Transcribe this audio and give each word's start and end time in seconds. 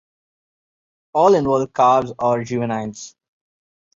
All 1.13 1.35
involved 1.35 1.75
calves 1.75 2.11
or 2.17 2.43
juveniles. 2.43 3.15